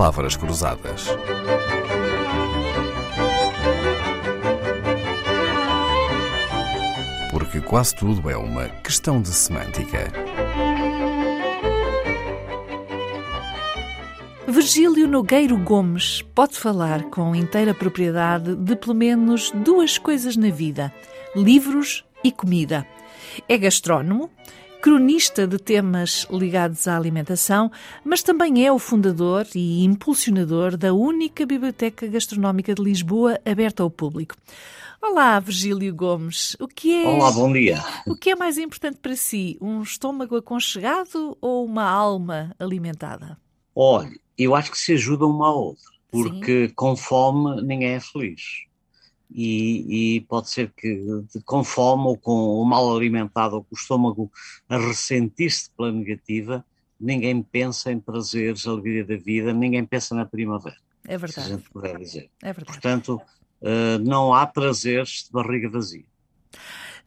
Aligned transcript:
palavras 0.00 0.34
cruzadas. 0.34 1.08
Porque 7.30 7.60
quase 7.60 7.94
tudo 7.94 8.30
é 8.30 8.34
uma 8.34 8.66
questão 8.82 9.20
de 9.20 9.28
semântica. 9.28 10.10
Virgílio 14.48 15.06
Nogueiro 15.06 15.58
Gomes 15.58 16.22
pode 16.34 16.56
falar 16.56 17.02
com 17.10 17.36
inteira 17.36 17.74
propriedade 17.74 18.56
de 18.56 18.76
pelo 18.76 18.94
menos 18.94 19.50
duas 19.50 19.98
coisas 19.98 20.34
na 20.34 20.48
vida: 20.48 20.90
livros 21.36 22.06
e 22.24 22.32
comida. 22.32 22.86
É 23.46 23.58
gastrónomo, 23.58 24.30
cronista 24.80 25.46
de 25.46 25.58
temas 25.58 26.26
ligados 26.30 26.88
à 26.88 26.96
alimentação, 26.96 27.70
mas 28.02 28.22
também 28.22 28.66
é 28.66 28.72
o 28.72 28.78
fundador 28.78 29.46
e 29.54 29.84
impulsionador 29.84 30.76
da 30.76 30.94
única 30.94 31.44
biblioteca 31.44 32.06
gastronómica 32.06 32.74
de 32.74 32.82
Lisboa 32.82 33.38
aberta 33.44 33.82
ao 33.82 33.90
público. 33.90 34.34
Olá, 35.02 35.38
Virgílio 35.38 35.94
Gomes. 35.94 36.56
O 36.58 36.66
que 36.66 37.04
é 37.04 37.06
Olá, 37.06 37.30
bom 37.30 37.52
dia. 37.52 37.82
O 38.06 38.16
que 38.16 38.30
é 38.30 38.36
mais 38.36 38.56
importante 38.56 38.98
para 39.02 39.14
si, 39.16 39.58
um 39.60 39.82
estômago 39.82 40.36
aconchegado 40.36 41.36
ou 41.42 41.64
uma 41.66 41.84
alma 41.84 42.54
alimentada? 42.58 43.38
Olha, 43.74 44.10
eu 44.36 44.54
acho 44.54 44.70
que 44.70 44.78
se 44.78 44.94
ajudam 44.94 45.30
uma 45.30 45.48
à 45.48 45.52
outra, 45.52 45.84
porque 46.10 46.68
Sim. 46.68 46.74
com 46.74 46.96
fome 46.96 47.62
ninguém 47.62 47.90
é 47.90 48.00
feliz. 48.00 48.64
E, 49.32 50.16
e, 50.16 50.20
pode 50.22 50.50
ser 50.50 50.72
que 50.76 51.22
com 51.44 51.62
fome 51.62 52.04
ou 52.04 52.16
com 52.16 52.32
o 52.32 52.64
mal 52.64 52.96
alimentado 52.96 53.56
ou 53.56 53.62
com 53.62 53.74
o 53.74 53.78
estômago 53.78 54.32
a 54.68 54.76
ressentir-se 54.76 55.70
pela 55.76 55.92
negativa, 55.92 56.64
ninguém 57.00 57.40
pensa 57.42 57.92
em 57.92 58.00
prazeres, 58.00 58.66
alegria 58.66 59.04
da 59.04 59.16
vida, 59.16 59.52
ninguém 59.52 59.84
pensa 59.84 60.14
na 60.14 60.26
primavera. 60.26 60.76
É 61.04 61.16
verdade. 61.16 61.46
Se 61.46 61.52
a 61.52 61.56
gente 61.56 61.70
puder 61.70 61.96
dizer. 61.96 62.30
É 62.42 62.52
verdade. 62.52 62.66
Portanto, 62.66 63.22
uh, 63.62 63.98
não 64.00 64.34
há 64.34 64.46
prazeres 64.46 65.24
de 65.24 65.32
barriga 65.32 65.70
vazia. 65.70 66.04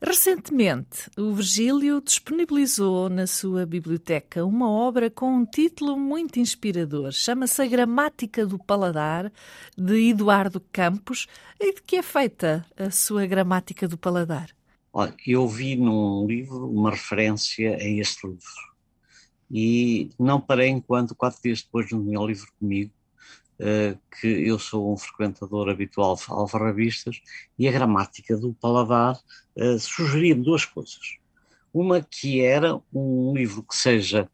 Recentemente, 0.06 1.10
o 1.18 1.32
Virgílio 1.32 2.02
disponibilizou 2.02 3.08
na 3.08 3.26
sua 3.26 3.66
biblioteca 3.66 4.44
uma 4.44 4.70
obra 4.70 5.10
com 5.10 5.34
um 5.34 5.46
título 5.46 5.98
muito 5.98 6.42
inspirador. 6.42 7.14
Chama-se 7.14 7.62
A 7.62 7.66
Gramática 7.66 8.46
do 8.46 8.60
Paladar, 8.60 9.32
de 9.78 10.10
Eduardo 10.10 10.60
Campos. 10.74 11.26
E 11.58 11.76
de 11.76 11.82
que 11.82 11.96
é 11.96 12.02
feita 12.02 12.66
a 12.78 12.92
sua 12.92 13.26
Gramática 13.26 13.88
do 13.88 13.98
Paladar? 13.98 14.50
Olha, 14.92 15.16
eu 15.26 15.48
vi 15.48 15.78
num 15.78 16.28
livro 16.28 16.70
uma 16.70 16.92
referência 16.92 17.78
a 17.78 17.88
este 17.88 18.28
livro. 18.28 18.74
E 19.50 20.10
não 20.20 20.42
parei 20.42 20.68
enquanto, 20.68 21.16
quatro 21.16 21.42
dias 21.42 21.62
depois, 21.62 21.90
no 21.92 22.04
meu 22.04 22.28
livro 22.28 22.48
comigo, 22.60 22.92
que 24.20 24.28
eu 24.28 24.58
sou 24.58 24.92
um 24.92 24.98
frequentador 24.98 25.70
habitual 25.70 26.16
de 26.16 26.24
alfarrabistas 26.28 27.22
e 27.58 27.68
a 27.68 27.72
gramática 27.72 28.36
do 28.36 28.54
paladar 28.54 29.18
uh, 29.56 29.80
sugeria-me 29.80 30.44
duas 30.44 30.66
coisas. 30.66 31.18
Uma 31.74 32.02
que 32.02 32.42
era 32.42 32.80
um 32.94 33.34
livro 33.36 33.64
que 33.64 33.76
seja 33.76 34.30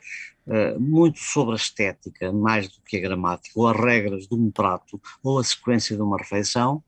uh, 0.47 0.79
muito 0.79 1.19
sobre 1.19 1.53
a 1.53 1.57
estética, 1.57 2.31
mais 2.31 2.67
do 2.67 2.81
que 2.81 2.97
a 2.97 3.01
gramática, 3.01 3.59
ou 3.59 3.67
as 3.67 3.77
regras 3.77 4.27
de 4.27 4.35
um 4.35 4.49
prato, 4.51 5.01
ou 5.23 5.39
a 5.39 5.43
sequência 5.43 5.95
de 5.95 6.01
uma 6.01 6.17
refeição, 6.17 6.83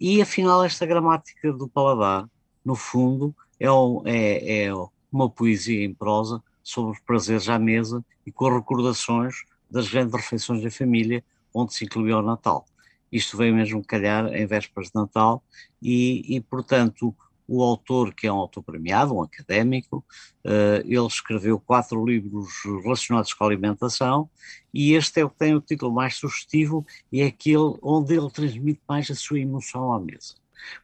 e 0.00 0.20
afinal 0.20 0.64
esta 0.64 0.84
gramática 0.84 1.52
do 1.52 1.68
paladar, 1.68 2.28
no 2.64 2.74
fundo, 2.74 3.34
é, 3.58 3.66
é, 4.06 4.64
é 4.64 4.74
uma 5.12 5.28
poesia 5.28 5.84
em 5.84 5.94
prosa 5.94 6.42
sobre 6.62 6.92
os 6.92 7.00
prazeres 7.00 7.48
à 7.48 7.58
mesa 7.58 8.04
e 8.26 8.32
com 8.32 8.52
recordações 8.52 9.44
das 9.70 9.88
grandes 9.88 10.14
refeições 10.14 10.62
da 10.62 10.70
família, 10.70 11.24
onde 11.54 11.74
se 11.74 11.84
incluiu 11.84 12.18
o 12.18 12.22
Natal. 12.22 12.64
Isto 13.10 13.36
veio 13.36 13.54
mesmo 13.54 13.84
calhar 13.84 14.26
em 14.34 14.46
vésperas 14.46 14.88
de 14.88 14.94
Natal 14.94 15.42
e, 15.80 16.36
e 16.36 16.40
portanto, 16.40 17.14
o 17.46 17.62
autor, 17.62 18.14
que 18.14 18.26
é 18.26 18.32
um 18.32 18.36
autor 18.36 18.62
premiado, 18.62 19.14
um 19.14 19.22
académico, 19.22 20.04
uh, 20.44 20.80
ele 20.84 21.06
escreveu 21.06 21.60
quatro 21.60 22.02
livros 22.04 22.48
relacionados 22.82 23.34
com 23.34 23.44
a 23.44 23.46
alimentação 23.46 24.30
e 24.72 24.94
este 24.94 25.20
é 25.20 25.24
o 25.24 25.28
que 25.28 25.36
tem 25.36 25.54
o 25.54 25.60
título 25.60 25.92
mais 25.92 26.14
sugestivo 26.14 26.86
e 27.10 27.20
é 27.20 27.26
aquele 27.26 27.76
onde 27.82 28.16
ele 28.16 28.30
transmite 28.30 28.80
mais 28.88 29.10
a 29.10 29.14
sua 29.14 29.38
emoção 29.38 29.92
à 29.92 30.00
mesa. 30.00 30.34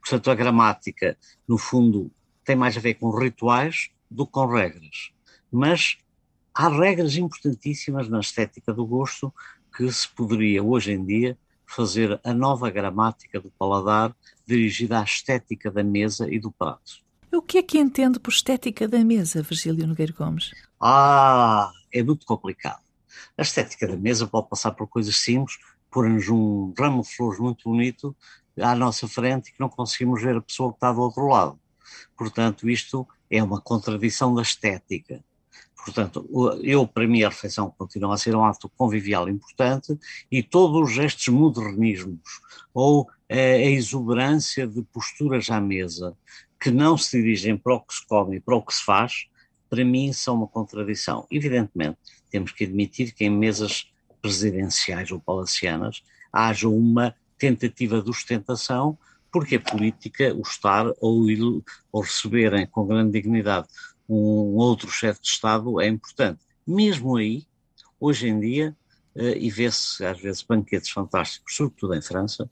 Portanto, 0.01 0.31
a 0.31 0.35
gramática, 0.35 1.17
no 1.47 1.57
fundo, 1.57 2.11
tem 2.45 2.57
mais 2.57 2.77
a 2.77 2.81
ver 2.81 2.95
com 2.95 3.11
rituais 3.11 3.91
do 4.11 4.27
que 4.27 4.33
com 4.33 4.47
regras. 4.47 5.13
Mas 5.51 5.97
há 6.53 6.69
regras 6.69 7.17
importantíssimas 7.17 8.09
na 8.09 8.21
estética 8.21 8.75
do 8.75 8.85
gosto 8.85 9.33
que 9.79 9.93
se 9.93 10.09
poderia 10.09 10.61
hoje 10.61 10.91
em 10.91 11.05
dia 11.05 11.39
fazer 11.65 12.21
a 12.25 12.35
nova 12.35 12.69
gramática 12.69 13.41
do 13.41 13.49
paladar 13.53 14.13
dirigida 14.45 14.99
à 14.99 15.05
estética 15.05 15.71
da 15.71 15.85
mesa 15.85 16.29
e 16.29 16.41
do 16.41 16.51
prato. 16.51 16.99
O 17.33 17.41
que 17.41 17.59
é 17.59 17.63
que 17.63 17.79
entende 17.79 18.19
por 18.19 18.33
estética 18.33 18.89
da 18.89 19.05
mesa, 19.05 19.41
Virgílio 19.41 19.87
Nogueira 19.87 20.13
Gomes? 20.13 20.51
Ah, 20.81 21.71
é 21.95 22.03
muito 22.03 22.27
complicado. 22.27 22.83
A 23.37 23.43
estética 23.43 23.87
da 23.87 23.97
mesa 23.97 24.27
pode 24.27 24.49
passar 24.49 24.73
por 24.73 24.89
coisas 24.89 25.15
simples, 25.15 25.57
pôr-nos 25.93 26.29
um 26.29 26.75
ramo 26.77 27.03
de 27.03 27.15
flores 27.15 27.39
muito 27.39 27.69
bonito 27.69 28.17
à 28.61 28.75
nossa 28.75 29.07
frente 29.07 29.51
e 29.51 29.53
que 29.53 29.61
não 29.61 29.69
conseguimos 29.69 30.21
ver 30.21 30.35
a 30.35 30.43
pessoa 30.43 30.73
que 30.73 30.79
está 30.79 30.93
do 30.93 31.03
outro 31.03 31.29
lado. 31.29 31.57
Portanto, 32.17 32.69
isto 32.69 33.07
é 33.31 33.41
uma 33.41 33.61
contradição 33.61 34.35
da 34.35 34.43
estética. 34.43 35.23
Portanto, 35.85 36.29
eu, 36.63 36.87
para 36.87 37.07
mim, 37.07 37.23
a 37.23 37.29
refeição 37.29 37.73
continua 37.79 38.15
a 38.15 38.19
ser 38.19 38.35
um 38.35 38.45
ato 38.45 38.69
convivial 38.77 39.29
importante 39.29 39.99
e 40.31 40.43
todos 40.43 40.99
estes 40.99 41.29
modernismos 41.29 42.21
ou 42.75 43.09
a, 43.29 43.37
exuberância 43.37 44.67
de 44.67 44.83
posturas 44.83 45.49
à 45.51 45.61
mesa 45.61 46.17
que 46.61 46.71
não 46.71 46.99
se 46.99 47.17
dirigem 47.17 47.57
para 47.57 47.75
o 47.75 47.81
que 47.81 47.95
se 47.95 48.07
come 48.07 48.37
e 48.37 48.41
para 48.41 48.57
o 48.57 48.63
que 48.63 48.75
se 48.75 48.85
faz, 48.85 49.29
para 49.71 49.85
mim 49.85 50.13
são 50.13 50.37
uma 50.37 50.49
contradição. 50.49 51.27
Evidentemente, 51.31 51.99
temos 52.31 52.53
que 52.53 52.65
admitir 52.65 53.13
que 53.15 53.25
em 53.25 53.31
mesas 53.31 53.91
presidenciais 54.21 55.11
ou 55.13 55.21
palacianas 55.21 56.03
haja 56.33 56.69
uma 56.69 57.15
tentativa 57.39 58.03
de 58.03 58.11
ostentação, 58.11 58.99
porque 59.31 59.57
a 59.57 59.61
política, 59.61 60.35
o 60.35 60.43
estar 60.43 60.87
ou, 61.01 61.27
ou 61.93 62.03
receberem 62.03 62.67
com 62.67 62.87
grande 62.87 63.13
dignidade 63.13 63.69
um 64.09 64.57
outro 64.57 64.91
chefe 64.91 65.21
de 65.21 65.29
Estado 65.29 65.81
é 65.81 65.87
importante. 65.87 66.41
Mesmo 66.67 67.17
aí, 67.17 67.47
hoje 68.01 68.29
em 68.29 68.41
dia, 68.41 68.77
uh, 69.15 69.37
e 69.37 69.51
vê-se 69.51 70.05
às 70.05 70.21
vezes 70.21 70.43
banquetes 70.43 70.91
fantásticos, 70.91 71.55
sobretudo 71.55 71.95
em 71.95 72.03
França, 72.03 72.51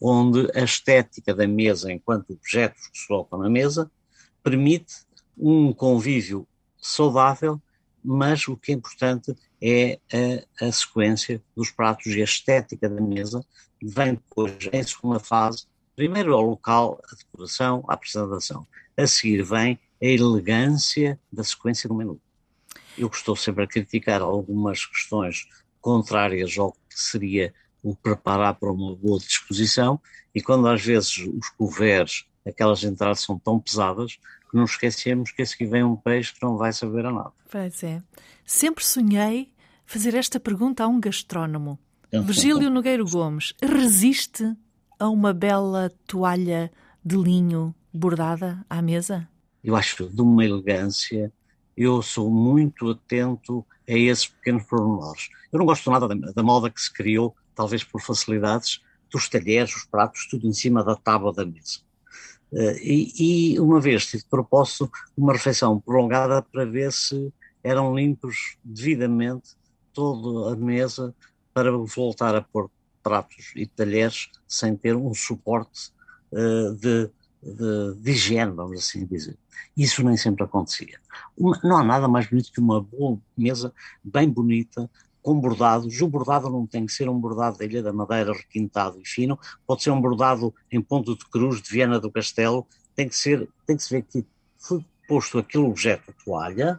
onde 0.00 0.50
a 0.54 0.62
estética 0.62 1.34
da 1.34 1.46
mesa, 1.46 1.92
enquanto 1.92 2.32
objetos 2.32 2.88
que 2.88 2.98
se 2.98 3.06
colocam 3.06 3.38
na 3.38 3.48
mesa, 3.48 3.90
permite 4.42 4.94
um 5.36 5.72
convívio 5.72 6.46
saudável, 6.76 7.60
mas 8.04 8.46
o 8.46 8.56
que 8.56 8.72
é 8.72 8.74
importante 8.74 9.34
é 9.60 9.98
a, 10.60 10.66
a 10.66 10.72
sequência 10.72 11.42
dos 11.56 11.70
pratos 11.70 12.14
e 12.14 12.20
a 12.20 12.24
estética 12.24 12.88
da 12.88 13.00
mesa, 13.00 13.44
vem 13.82 14.14
depois, 14.14 14.52
em 14.72 14.82
segunda 14.82 15.18
fase, 15.18 15.66
primeiro 15.94 16.34
ao 16.34 16.42
local, 16.42 17.00
a 17.10 17.14
decoração, 17.14 17.84
a 17.88 17.94
apresentação. 17.94 18.66
A 18.96 19.06
seguir 19.06 19.42
vem 19.42 19.78
a 20.02 20.06
elegância 20.06 21.18
da 21.32 21.42
sequência 21.42 21.88
do 21.88 21.94
menu. 21.94 22.20
Eu 22.96 23.08
estou 23.08 23.36
sempre 23.36 23.64
a 23.64 23.66
criticar 23.66 24.22
algumas 24.22 24.84
questões 24.86 25.46
contrárias 25.80 26.56
ao 26.58 26.72
que 26.72 26.78
seria 26.98 27.54
o 27.82 27.94
preparar 27.94 28.54
para 28.54 28.72
uma 28.72 28.96
boa 28.96 29.18
disposição, 29.18 30.00
e 30.34 30.42
quando 30.42 30.66
às 30.66 30.82
vezes 30.82 31.18
os 31.18 31.48
couverts, 31.50 32.26
aquelas 32.44 32.82
entradas 32.82 33.20
são 33.20 33.38
tão 33.38 33.60
pesadas, 33.60 34.18
que 34.50 34.56
não 34.56 34.64
esquecemos 34.64 35.30
que 35.30 35.42
a 35.42 35.46
seguir 35.46 35.66
vem 35.66 35.84
um 35.84 35.96
peixe 35.96 36.32
que 36.32 36.42
não 36.42 36.56
vai 36.56 36.72
saber 36.72 37.06
a 37.06 37.12
nada. 37.12 37.32
Pois 37.50 37.82
é. 37.82 38.02
Sempre 38.44 38.84
sonhei 38.84 39.52
fazer 39.84 40.14
esta 40.14 40.40
pergunta 40.40 40.84
a 40.84 40.88
um 40.88 41.00
gastrónomo. 41.00 41.78
Virgílio 42.12 42.70
Nogueiro 42.70 43.04
Gomes 43.04 43.52
resiste 43.60 44.56
a 44.98 45.08
uma 45.08 45.32
bela 45.32 45.92
toalha 46.06 46.70
de 47.04 47.16
linho 47.16 47.74
bordada 47.92 48.64
à 48.68 48.80
mesa? 48.80 49.28
Eu 49.66 49.74
acho 49.74 50.08
de 50.08 50.22
uma 50.22 50.44
elegância, 50.44 51.32
eu 51.76 52.00
sou 52.00 52.30
muito 52.30 52.88
atento 52.88 53.66
a 53.88 53.92
esses 53.92 54.28
pequenos 54.28 54.62
pormenores. 54.62 55.28
Eu 55.52 55.58
não 55.58 55.66
gosto 55.66 55.90
nada 55.90 56.06
da, 56.06 56.14
da 56.14 56.42
moda 56.42 56.70
que 56.70 56.80
se 56.80 56.92
criou, 56.92 57.34
talvez 57.52 57.82
por 57.82 58.00
facilidades, 58.00 58.80
dos 59.10 59.28
talheres, 59.28 59.74
os 59.74 59.84
pratos, 59.84 60.28
tudo 60.30 60.46
em 60.46 60.52
cima 60.52 60.84
da 60.84 60.94
tábua 60.94 61.32
da 61.32 61.44
mesa. 61.44 61.80
Uh, 62.52 62.78
e, 62.80 63.54
e, 63.54 63.60
uma 63.60 63.80
vez 63.80 64.06
tive 64.06 64.22
de 64.22 64.28
propósito 64.28 64.88
uma 65.16 65.32
refeição 65.32 65.80
prolongada 65.80 66.40
para 66.40 66.64
ver 66.64 66.92
se 66.92 67.32
eram 67.62 67.92
limpos 67.92 68.56
devidamente 68.62 69.56
toda 69.92 70.52
a 70.52 70.56
mesa 70.56 71.12
para 71.52 71.72
voltar 71.72 72.36
a 72.36 72.40
pôr 72.40 72.70
pratos 73.02 73.52
e 73.56 73.66
talheres 73.66 74.28
sem 74.46 74.76
ter 74.76 74.94
um 74.94 75.12
suporte 75.12 75.90
uh, 76.30 76.72
de 76.76 77.10
de, 77.42 77.94
de 78.00 78.10
higiene, 78.10 78.52
vamos 78.52 78.78
assim 78.78 79.04
dizer. 79.06 79.36
Isso 79.76 80.02
nem 80.02 80.16
sempre 80.16 80.44
acontecia. 80.44 80.98
Uma, 81.36 81.58
não 81.62 81.76
há 81.76 81.84
nada 81.84 82.08
mais 82.08 82.26
bonito 82.26 82.52
que 82.52 82.60
uma 82.60 82.80
boa 82.80 83.18
mesa, 83.36 83.72
bem 84.02 84.28
bonita, 84.28 84.90
com 85.22 85.40
bordados. 85.40 86.00
O 86.00 86.08
bordado 86.08 86.48
não 86.48 86.66
tem 86.66 86.86
que 86.86 86.92
ser 86.92 87.08
um 87.08 87.18
bordado 87.18 87.58
da 87.58 87.64
Ilha 87.64 87.82
da 87.82 87.92
Madeira 87.92 88.32
requintado 88.32 89.00
e 89.00 89.06
fino, 89.06 89.38
pode 89.66 89.82
ser 89.82 89.90
um 89.90 90.00
bordado 90.00 90.54
em 90.70 90.80
ponto 90.80 91.16
de 91.16 91.24
cruz 91.26 91.60
de 91.60 91.68
Viana 91.70 91.98
do 91.98 92.10
Castelo, 92.10 92.66
tem 92.94 93.08
que 93.08 93.16
ser, 93.16 93.48
tem 93.66 93.76
que 93.76 93.82
se 93.82 93.90
ver 93.90 94.02
que 94.02 94.24
foi 94.58 94.84
posto 95.08 95.38
aquele 95.38 95.64
objeto, 95.64 96.14
toalha, 96.24 96.78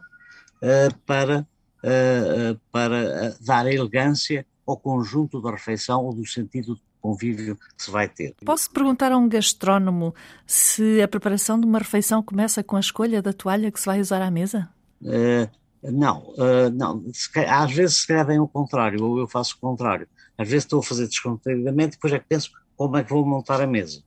uh, 0.62 0.98
para, 1.06 1.46
uh, 1.84 2.60
para 2.72 3.36
dar 3.40 3.66
elegância 3.66 4.46
ao 4.66 4.76
conjunto 4.76 5.40
da 5.40 5.50
refeição 5.50 6.04
ou 6.04 6.14
do 6.14 6.26
sentido 6.26 6.74
de 6.74 6.82
convívio 7.00 7.56
que 7.56 7.84
se 7.84 7.90
vai 7.90 8.08
ter. 8.08 8.34
Posso 8.44 8.70
perguntar 8.70 9.12
a 9.12 9.16
um 9.16 9.28
gastrónomo 9.28 10.14
se 10.46 11.00
a 11.00 11.08
preparação 11.08 11.58
de 11.58 11.66
uma 11.66 11.78
refeição 11.78 12.22
começa 12.22 12.62
com 12.62 12.76
a 12.76 12.80
escolha 12.80 13.22
da 13.22 13.32
toalha 13.32 13.70
que 13.70 13.80
se 13.80 13.86
vai 13.86 14.00
usar 14.00 14.22
à 14.22 14.30
mesa? 14.30 14.68
Uh, 15.02 15.48
não, 15.82 16.34
uh, 16.34 16.70
não. 16.72 17.04
Às 17.48 17.72
vezes 17.72 17.98
se 17.98 18.06
calhar 18.06 18.26
vem 18.26 18.38
o 18.38 18.48
contrário, 18.48 19.02
ou 19.04 19.18
eu 19.18 19.28
faço 19.28 19.56
o 19.56 19.60
contrário. 19.60 20.08
Às 20.36 20.48
vezes 20.48 20.64
estou 20.64 20.80
a 20.80 20.82
fazer 20.82 21.06
descontraídamente, 21.06 21.92
depois 21.92 22.12
é 22.12 22.18
que 22.18 22.26
penso 22.28 22.50
como 22.76 22.96
é 22.96 23.04
que 23.04 23.10
vou 23.10 23.24
montar 23.24 23.60
a 23.60 23.66
mesa. 23.66 24.02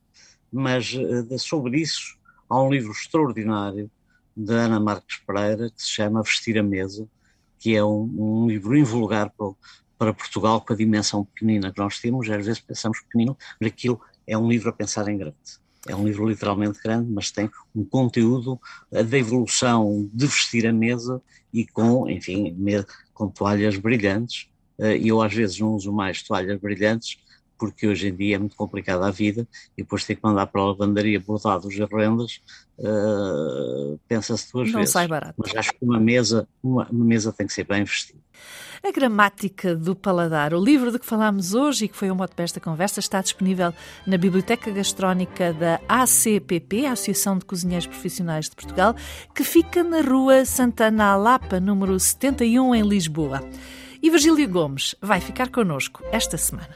Mas 0.51 0.93
uh, 0.93 1.39
sobre 1.39 1.79
isso 1.79 2.17
há 2.49 2.61
um 2.61 2.71
livro 2.71 2.91
extraordinário 2.91 3.89
de 4.35 4.53
Ana 4.53 4.79
Marques 4.79 5.17
Pereira 5.25 5.69
que 5.69 5.81
se 5.81 5.89
chama 5.89 6.23
Vestir 6.23 6.57
a 6.57 6.63
Mesa, 6.63 7.07
que 7.59 7.75
é 7.75 7.83
um, 7.83 8.09
um 8.17 8.47
livro 8.47 8.75
invulgar 8.75 9.29
para, 9.29 9.51
para 10.01 10.15
Portugal 10.15 10.59
com 10.61 10.73
a 10.73 10.75
dimensão 10.75 11.23
pequenina 11.23 11.71
que 11.71 11.77
nós 11.77 11.99
temos. 11.99 12.27
Às 12.27 12.43
vezes 12.43 12.59
pensamos 12.59 13.01
pequenino, 13.01 13.37
mas 13.59 13.69
aquilo 13.69 14.01
é 14.25 14.35
um 14.35 14.49
livro 14.49 14.69
a 14.69 14.73
pensar 14.73 15.07
em 15.07 15.15
grande. 15.15 15.37
É 15.87 15.95
um 15.95 16.03
livro 16.03 16.27
literalmente 16.27 16.79
grande, 16.83 17.11
mas 17.11 17.29
tem 17.29 17.51
um 17.75 17.85
conteúdo 17.85 18.59
da 18.91 19.15
evolução 19.15 20.09
de 20.11 20.25
vestir 20.25 20.65
a 20.65 20.73
mesa 20.73 21.21
e 21.53 21.67
com, 21.67 22.09
enfim, 22.09 22.57
com 23.13 23.27
toalhas 23.29 23.77
brilhantes. 23.77 24.47
Eh, 24.79 24.97
e 24.97 25.07
eu 25.09 25.21
às 25.21 25.31
vezes 25.35 25.59
não 25.59 25.75
uso 25.75 25.93
mais 25.93 26.23
toalhas 26.23 26.59
brilhantes 26.59 27.19
porque 27.61 27.87
hoje 27.87 28.07
em 28.07 28.15
dia 28.15 28.37
é 28.37 28.39
muito 28.39 28.55
complicada 28.55 29.05
a 29.05 29.11
vida 29.11 29.47
e 29.77 29.83
depois 29.83 30.03
tem 30.03 30.15
que 30.15 30.23
mandar 30.23 30.47
para 30.47 30.61
a 30.61 30.65
lavandaria 30.65 31.19
bordados 31.19 31.71
e 31.75 31.85
rendas, 31.85 32.41
uh, 32.79 33.99
pensa-se 34.07 34.51
duas 34.51 34.71
não 34.71 34.79
vezes. 34.79 34.95
Não 34.95 34.99
sai 34.99 35.07
barato. 35.07 35.35
Mas 35.37 35.55
acho 35.55 35.69
que 35.69 35.85
uma 35.85 35.99
mesa, 35.99 36.47
uma, 36.63 36.87
uma 36.89 37.05
mesa 37.05 37.31
tem 37.31 37.45
que 37.45 37.53
ser 37.53 37.65
bem 37.65 37.83
vestida. 37.83 38.17
A 38.83 38.91
Gramática 38.91 39.75
do 39.75 39.95
Paladar, 39.95 40.55
o 40.55 40.59
livro 40.59 40.91
de 40.91 40.97
que 40.97 41.05
falámos 41.05 41.53
hoje 41.53 41.85
e 41.85 41.87
que 41.87 41.95
foi 41.95 42.09
o 42.09 42.15
mote 42.15 42.33
para 42.33 42.45
esta 42.45 42.59
conversa, 42.59 42.99
está 42.99 43.21
disponível 43.21 43.71
na 44.07 44.17
Biblioteca 44.17 44.71
Gastrónica 44.71 45.53
da 45.53 45.79
ACPP, 45.87 46.87
Associação 46.87 47.37
de 47.37 47.45
Cozinheiros 47.45 47.85
Profissionais 47.85 48.49
de 48.49 48.55
Portugal, 48.55 48.95
que 49.35 49.43
fica 49.43 49.83
na 49.83 50.01
rua 50.01 50.45
Santana 50.45 51.11
Alapa, 51.11 51.59
número 51.59 51.99
71, 51.99 52.73
em 52.73 52.81
Lisboa. 52.81 53.47
E 54.01 54.09
Virgílio 54.09 54.49
Gomes 54.49 54.95
vai 54.99 55.21
ficar 55.21 55.51
connosco 55.51 56.03
esta 56.11 56.35
semana. 56.39 56.75